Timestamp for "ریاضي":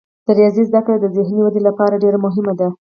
0.37-0.63